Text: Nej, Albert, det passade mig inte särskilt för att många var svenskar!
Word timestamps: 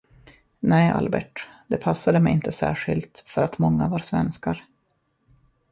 Nej, 0.59 0.89
Albert, 0.89 1.47
det 1.67 1.77
passade 1.77 2.19
mig 2.19 2.33
inte 2.33 2.51
särskilt 2.51 3.23
för 3.27 3.43
att 3.43 3.57
många 3.59 3.87
var 3.87 3.99
svenskar! 3.99 4.65